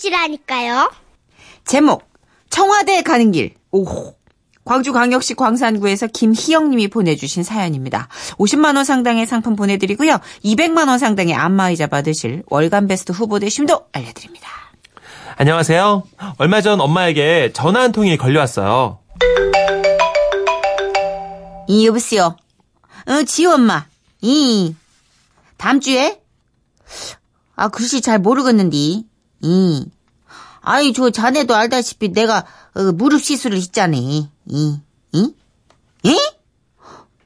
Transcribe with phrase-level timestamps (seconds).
[0.00, 0.90] 것이라니까요.
[1.66, 2.08] 제목
[2.48, 3.54] 청와대 가는 길.
[3.70, 4.14] 오.
[4.64, 8.08] 광주광역시 광산구에서 김희영님이 보내주신 사연입니다.
[8.38, 10.18] 50만 원 상당의 상품 보내드리고요.
[10.44, 14.48] 200만 원 상당의 안마의자 받으실 월간 베스트 후보 되심도 알려드립니다.
[15.36, 16.04] 안녕하세요.
[16.38, 18.98] 얼마 전 엄마에게 전화 한 통이 걸려왔어요.
[21.68, 22.36] 이 여보세요.
[23.06, 23.86] 어, 지호 엄마.
[24.20, 24.74] 이
[25.56, 26.20] 다음 주에?
[27.56, 29.10] 아 글씨 잘 모르겠는데.
[29.42, 29.86] 이
[30.62, 32.44] 아이 저 자네도 알다시피 내가
[32.74, 33.96] 어, 무릎 시술을 했잖아.
[33.96, 35.34] 이 이?
[36.06, 36.16] 예?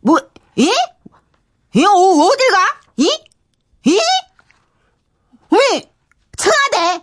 [0.00, 0.18] 뭐?
[0.58, 0.64] 예?
[1.76, 1.84] 예?
[1.84, 2.58] 어, 어딜 가?
[2.96, 3.04] 이?
[3.86, 4.00] 이?
[5.50, 5.88] 어미
[6.36, 7.02] 청와대.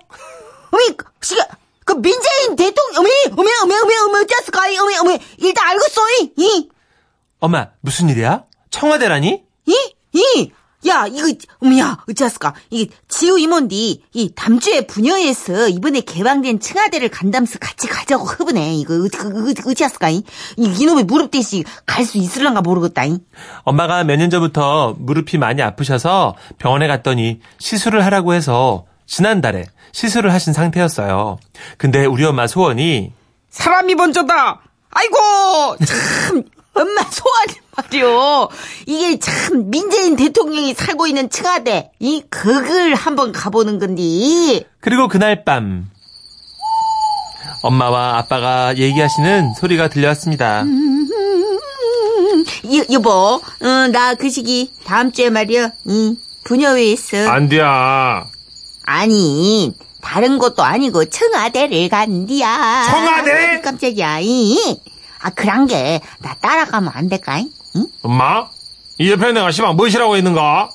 [0.71, 1.47] 어미 시가
[1.85, 6.69] 그 민재인 대통령 어미 어미 어미 어미 어미 어쩌스까 어미 어미 일단 알겠어 이 이.
[7.39, 8.45] 엄마, 무슨 일이야?
[8.71, 9.43] 청와대라니?
[9.65, 9.95] 이?
[10.13, 10.51] 이?
[10.87, 11.27] 야, 이거,
[11.61, 12.53] 어머야, 어쩌스까.
[12.69, 13.75] 이게, 지우 이모인데,
[14.13, 18.75] 이, 담주에 부녀에서 이번에 개방된 층하대를 간담서 같이 가자고 허브네.
[18.75, 19.53] 이거, 어, 그.
[20.11, 20.23] 이,
[20.57, 23.05] 이놈의 무릎 대시 갈수 있을란가 모르겠다.
[23.05, 23.17] 이.
[23.63, 30.53] 엄마가 몇 년 전부터 무릎이 많이 아프셔서 병원에 갔더니 시술을 하라고 해서 지난달에 시술을 하신
[30.53, 31.37] 상태였어요.
[31.77, 33.11] 근데 우리 엄마 소원이
[33.49, 34.61] 사람이 먼저다!
[34.91, 35.17] 아이고!
[35.85, 36.43] 참,
[36.75, 38.49] 엄마 소원이 말이요.
[38.85, 41.91] 이게 참, 민재인 대통령이 살고 있는 층하대.
[41.99, 44.03] 이, 극을 한번 가보는 건데.
[44.81, 45.89] 그리고 그날 밤
[47.63, 50.65] 엄마와 아빠가 얘기하시는 소리가 들려왔습니다.
[52.75, 53.41] 여, 여보, 어,
[53.91, 57.17] 나그 시기 다음 주에 말이야, 이 부녀회에 있어.
[57.29, 58.27] 안 돼야.
[58.85, 62.87] 아니, 다른 것도 아니고 청와대를 간디야.
[62.91, 63.61] 청와대?
[63.61, 64.19] 깜짝이야.
[64.21, 64.79] 이.
[65.25, 67.39] 아, 그런 게 나 따라가면 안 될까?
[67.39, 67.49] 이?
[67.75, 67.87] 응?
[68.03, 68.47] 엄마?
[68.99, 70.69] 이 옆에 내가 시방 무엇이라고 했는가?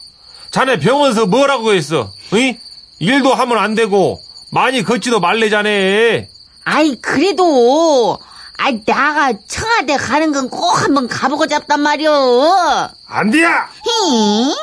[0.51, 2.11] 자네 병원에서 뭐라고 했어?
[2.35, 2.59] 응?
[2.99, 4.21] 일도 하면 안 되고
[4.51, 6.29] 많이 걷지도 말래자네.
[6.65, 8.19] 아이, 그래도
[8.59, 12.11] 아이, 나가 청와대 가는 건 꼭 한번 가보고 잡단 말이오.
[13.09, 13.69] 안 돼야.
[13.85, 14.55] 히?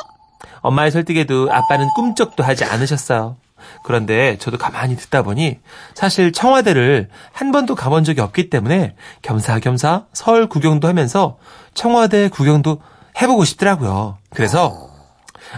[0.60, 3.36] 엄마의 설득에도 아빠는 꿈쩍도 하지 않으셨어요.
[3.84, 5.58] 그런데 저도 가만히 듣다 보니
[5.94, 11.38] 사실 청와대를 한 번도 가본 적이 없기 때문에 겸사겸사 서울 구경도 하면서
[11.74, 12.80] 청와대 구경도
[13.20, 14.18] 해보고 싶더라고요.
[14.34, 14.88] 그래서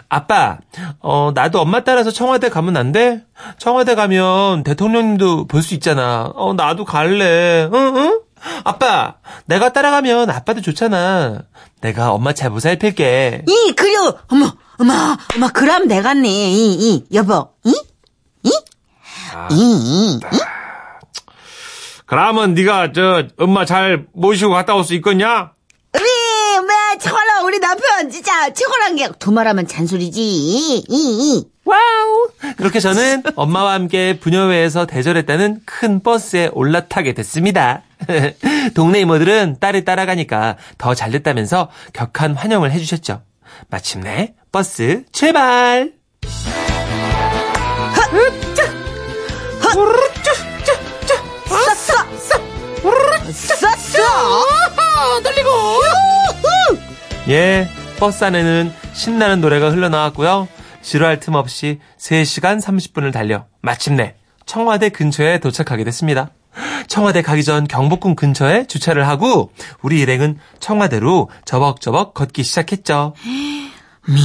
[0.08, 0.58] 아빠,
[1.00, 3.24] 어, 나도 엄마 따라서 청와대 가면 안 돼?
[3.58, 6.30] 청와대 가면 대통령님도 볼 수 있잖아.
[6.34, 7.68] 어, 나도 갈래.
[7.72, 8.20] 응, 응?
[8.64, 9.16] 아빠,
[9.46, 11.42] 내가 따라가면 아빠도 좋잖아.
[11.80, 13.44] 내가 엄마 잘 보살필게.
[13.48, 14.14] 이, 그려.
[14.28, 16.28] 어머, 어머, 어머, 그럼 내갔네.
[16.28, 17.48] 이, 이, 여보.
[17.64, 17.70] 이?
[17.70, 17.74] 이?
[19.50, 20.20] 이, 이?
[22.06, 25.52] 그러면 네가 저 엄마 잘 모시고 갔다 올 수 있겠냐?
[25.94, 30.20] 우리, 왜, 최고라, 우리 남편, 진짜, 최고란 게, 두말하면 잔소리지.
[30.20, 31.44] 이, 이.
[31.64, 32.28] 와우!
[32.56, 37.82] 그렇게 저는 엄마와 함께 부녀회에서 대절했다는 큰 버스에 올라타게 됐습니다.
[38.74, 43.22] 동네 이모들은 딸이 따라가니까 더 잘됐다면서 격한 환영을 해주셨죠.
[43.68, 45.92] 마침내 버스 출발!
[53.32, 55.22] 쌌어!
[55.22, 55.50] 들리고!
[57.28, 60.48] 예, 버스 안에는 신나는 노래가 흘러나왔고요.
[60.82, 64.14] 지루할 틈 없이 3시간 30분을 달려 마침내
[64.46, 66.30] 청와대 근처에 도착하게 됐습니다.
[66.88, 73.14] 청와대 가기 전 경복궁 근처에 주차를 하고 우리 일행은 청와대로 저벅저벅 걷기 시작했죠.
[74.08, 74.20] 미,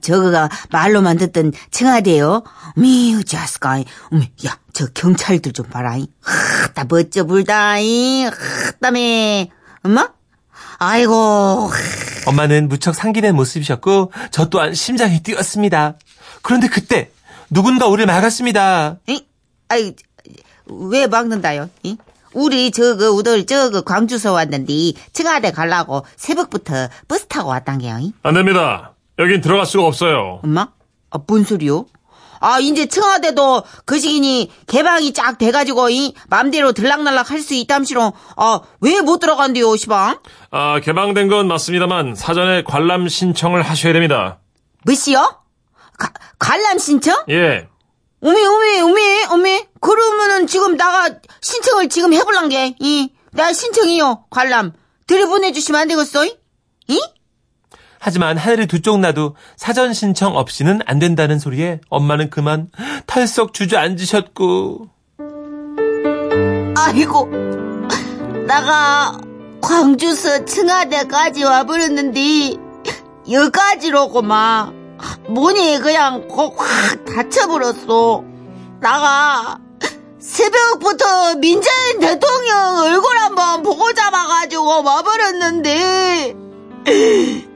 [0.00, 2.42] 저거가 말로만 듣던 청와대요.
[2.76, 3.82] 미, 어찌하스까.
[4.10, 5.96] 어미, 야, 저 경찰들 좀 봐라.
[5.96, 6.06] 이.
[6.68, 7.78] 아따, 멋져 불다.
[7.78, 8.26] 이.
[8.76, 9.50] 아따매.
[9.82, 10.10] 엄마?
[10.78, 11.70] 아이고.
[12.26, 15.94] 엄마는 무척 상기된 모습이셨고 저 또한 심장이 뛰었습니다.
[16.42, 17.10] 그런데 그때
[17.50, 18.98] 누군가 우리를 막았습니다.
[19.06, 19.24] 이,
[19.68, 19.94] 아이,
[20.66, 21.68] 왜 막는다요?
[21.82, 21.96] 이?
[22.32, 27.98] 우리 저거 우들 저거 광주서 왔는데 청와대 가려고 새벽부터 버스 타고 왔단 게요.
[28.00, 28.12] 이?
[28.22, 28.91] 안 됩니다.
[29.18, 30.40] 여긴 들어갈 수가 없어요.
[30.42, 30.68] 엄마?
[31.10, 31.86] 아, 뭔 소리요?
[32.40, 38.60] 아, 이제 청와대도 그 시기니 개방이 쫙 돼가지고, 이, 맘대로 들락날락 할 수 있담시롱, 아,
[38.80, 40.18] 왜 못 들어간대요, 시방?
[40.50, 44.38] 아, 개방된 건 맞습니다만 사전에 관람 신청을 하셔야 됩니다.
[44.84, 45.36] 뭐시요?
[45.98, 47.16] 가, 관람 신청?
[47.28, 47.68] 예.
[48.24, 49.64] 어미, 어미, 어미, 어미.
[49.80, 54.72] 그러면은 지금 나가 신청을 지금 해볼란 게, 이, 나 신청이요, 관람.
[55.06, 56.36] 들여보내주시면 안 되겠어, 이?
[56.88, 57.00] 이?
[58.04, 62.68] 하지만 하늘이 두 쪽 나도 사전 신청 없이는 안 된다는 소리에 엄마는 그만
[63.06, 64.88] 털썩 주저앉으셨고
[66.76, 67.28] 아이고,
[68.48, 69.16] 나가
[69.60, 72.54] 광주서 청와대까지 와버렸는데,
[73.30, 74.98] 여기까지로구만.
[75.28, 78.24] 문이 그냥 확 닫혀버렸어.
[78.80, 79.58] 나가
[80.18, 86.34] 새벽부터 민재인 대통령 얼굴 한번 보고 잡아가지고 와버렸는데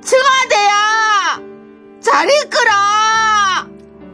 [0.06, 1.40] 청와대야
[2.00, 2.70] 잘 이끌어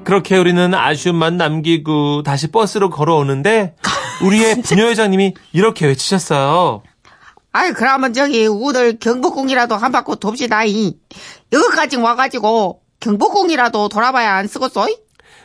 [0.05, 3.77] 그렇게 우리는 아쉬움만 남기고 다시 버스로 걸어오는데
[4.25, 6.83] 우리의 부녀회장님이 이렇게 외치셨어요.
[7.53, 10.97] 아이 그러면 저기 우들 경복궁이라도 한 바퀴 돕시다 이
[11.53, 14.97] 여기까지 와가지고 경복궁이라도 돌아봐야 안 쓰겠어 이?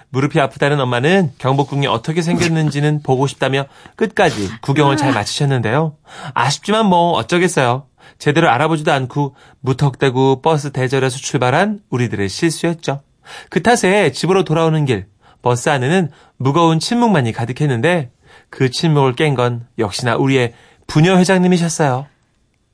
[0.10, 3.66] 무릎이 아프다는 엄마는 경복궁이 어떻게 생겼는지는 보고 싶다며
[3.98, 5.98] 끝까지 구경을 잘 마치셨는데요.
[6.34, 7.88] 아쉽지만 뭐 어쩌겠어요.
[8.19, 13.01] 제대로 알아보지도 않고 무턱대고 버스 대절에서 출발한 우리들의 실수였죠.
[13.50, 15.07] 그 탓에 집으로 돌아오는 길
[15.42, 18.12] 버스 안에는 무거운 침묵만이 가득했는데
[18.50, 20.54] 그 침묵을 깬 건 역시나 우리의
[20.88, 22.07] 부녀 회장님이셨어요.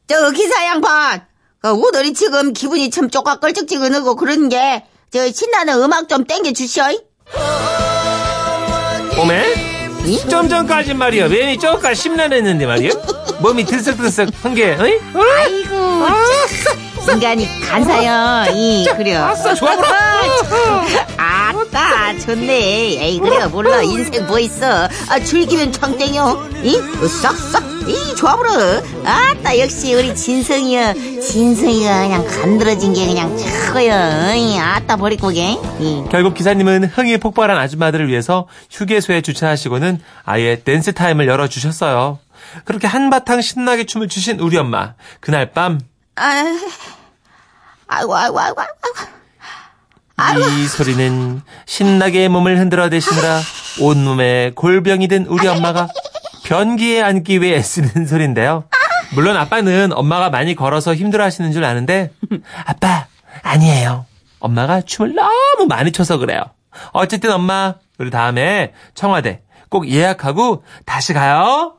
[0.07, 1.25] 저 기사 양반
[1.59, 4.83] 그 우들이 지금 기분이 참 쪼까 끌찍지근하고 그런 게
[5.13, 6.99] 저 신나는 음악 좀 땡겨 주시오 이?
[9.21, 9.43] 오메?
[10.27, 11.27] 좀 전까지 말이야.
[11.27, 12.89] 웬이 저까지 심란했는데 말이야.
[13.43, 14.93] 몸이 들썩들썩 한 게, 어이?
[15.13, 16.05] 아이고
[17.05, 19.89] 참, 인간이 간사여 이 그래 아싸, 좋아, 보라.
[21.17, 22.53] 아따 좋네.
[23.03, 23.81] 에이 그래 몰라.
[23.81, 24.87] 인생 뭐 있어?
[25.09, 26.49] 아 즐기면 청땡요?
[26.63, 26.79] 이?
[27.21, 28.49] 싹싹 이 좋아 보러
[29.03, 36.03] 아따 역시 우리 진성이여 진성이가 그냥 간드러진 게 그냥 최고여 이 아따 버리고게 이.
[36.09, 42.19] 결국 기사님은 흥이 폭발한 아줌마들을 위해서 휴게소에 주차하시고는 아예 댄스 타임을 열어주셨어요.
[42.65, 44.93] 그렇게 한바탕 신나게 춤을 추신 우리 엄마.
[45.19, 45.79] 그날 밤,
[46.15, 46.43] 아,
[47.87, 48.61] 아이고 아이고 아이고
[50.15, 53.41] 아이고 이 소리는 신나게 몸을 흔들어 대시느라
[53.81, 55.87] 온몸에 골병이 든 우리 엄마가
[56.45, 58.65] 변기에 앉기 위해 애쓰는 소리인데요.
[59.13, 62.11] 물론 아빠는 엄마가 많이 걸어서 힘들어 하시는 줄 아는데,
[62.65, 63.05] 아빠,
[63.43, 64.05] 아니에요.
[64.39, 66.43] 엄마가 춤을 너무 많이 춰서 그래요.
[66.91, 71.75] 어쨌든 엄마, 우리 다음에 청와대 꼭 예약하고 다시 가요.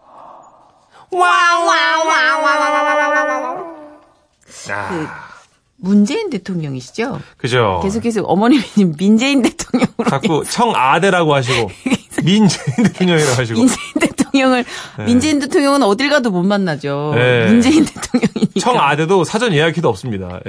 [4.70, 5.24] 아,
[5.76, 7.20] 문재인 대통령이시죠?
[7.36, 7.80] 그죠.
[7.82, 8.62] 계속 계속 어머님이
[8.96, 11.70] 민재인 대통령으로 자꾸 청아대라고 하시고,
[12.24, 13.58] 민재인 대통령이라고 하시고.
[13.58, 13.78] 민재인
[14.34, 14.64] 대통령을
[15.06, 17.12] 민재인 대통령은 어딜 가도 못 만나죠.
[17.14, 17.46] 네.
[17.46, 18.60] 문재인 대통령이니까.
[18.60, 20.40] 청아대도 사전 예약해도 없습니다.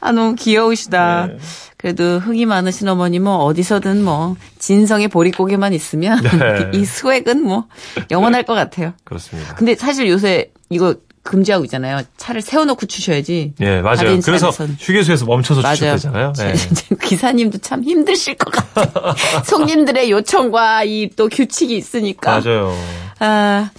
[0.00, 1.26] 아 너무 귀여우시다.
[1.26, 1.38] 네.
[1.78, 6.70] 그래도 흥이 많으신 어머님은 어디서든 뭐 진성의 보릿고개만 있으면 네.
[6.78, 7.66] 이 스웩은 뭐
[8.10, 8.92] 영원할 것 같아요.
[9.04, 9.54] 그렇습니다.
[9.54, 12.02] 근데 사실 요새 이거 금지하고 있잖아요.
[12.16, 13.52] 차를 세워놓고 추셔야지.
[13.60, 14.18] 예, 맞아요.
[14.24, 14.50] 그래서.
[14.50, 15.62] 휴게소에서 멈춰서.
[15.62, 16.32] 추측되잖아요.
[16.40, 16.54] 예.
[17.06, 19.14] 기사님도 참 힘드실 것 같아요.
[19.46, 22.40] 손님들의 요청과 이 또 규칙이 있으니까.
[22.40, 22.74] 맞아요.
[23.20, 23.70] 아,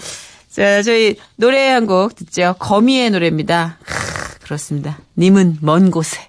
[0.50, 2.56] 자, 저희 노래 한 곡 듣죠.
[2.60, 3.78] 거미의 노래입니다.
[3.84, 4.98] 하, 그렇습니다.
[5.18, 6.28] 님은 먼 곳에.